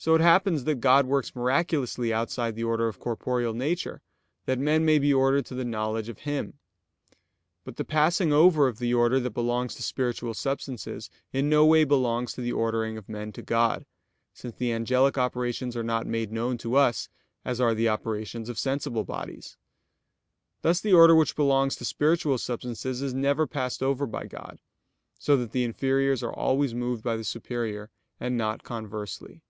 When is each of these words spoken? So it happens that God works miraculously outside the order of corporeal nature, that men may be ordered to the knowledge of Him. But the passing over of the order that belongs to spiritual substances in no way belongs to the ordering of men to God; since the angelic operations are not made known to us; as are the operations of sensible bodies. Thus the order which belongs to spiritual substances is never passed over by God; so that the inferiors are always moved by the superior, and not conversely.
So 0.00 0.14
it 0.14 0.20
happens 0.20 0.62
that 0.62 0.76
God 0.76 1.06
works 1.08 1.34
miraculously 1.34 2.12
outside 2.12 2.54
the 2.54 2.62
order 2.62 2.86
of 2.86 3.00
corporeal 3.00 3.52
nature, 3.52 4.00
that 4.46 4.56
men 4.60 4.84
may 4.84 5.00
be 5.00 5.12
ordered 5.12 5.44
to 5.46 5.56
the 5.56 5.64
knowledge 5.64 6.08
of 6.08 6.20
Him. 6.20 6.56
But 7.64 7.78
the 7.78 7.84
passing 7.84 8.32
over 8.32 8.68
of 8.68 8.78
the 8.78 8.94
order 8.94 9.18
that 9.18 9.30
belongs 9.32 9.74
to 9.74 9.82
spiritual 9.82 10.34
substances 10.34 11.10
in 11.32 11.48
no 11.48 11.66
way 11.66 11.82
belongs 11.82 12.32
to 12.34 12.40
the 12.40 12.52
ordering 12.52 12.96
of 12.96 13.08
men 13.08 13.32
to 13.32 13.42
God; 13.42 13.84
since 14.32 14.54
the 14.54 14.70
angelic 14.72 15.18
operations 15.18 15.76
are 15.76 15.82
not 15.82 16.06
made 16.06 16.30
known 16.30 16.58
to 16.58 16.76
us; 16.76 17.08
as 17.44 17.60
are 17.60 17.74
the 17.74 17.88
operations 17.88 18.48
of 18.48 18.56
sensible 18.56 19.02
bodies. 19.02 19.56
Thus 20.62 20.80
the 20.80 20.92
order 20.94 21.16
which 21.16 21.34
belongs 21.34 21.74
to 21.74 21.84
spiritual 21.84 22.38
substances 22.38 23.02
is 23.02 23.14
never 23.14 23.48
passed 23.48 23.82
over 23.82 24.06
by 24.06 24.26
God; 24.26 24.60
so 25.18 25.36
that 25.38 25.50
the 25.50 25.64
inferiors 25.64 26.22
are 26.22 26.32
always 26.32 26.72
moved 26.72 27.02
by 27.02 27.16
the 27.16 27.24
superior, 27.24 27.90
and 28.20 28.36
not 28.38 28.62
conversely. 28.62 29.42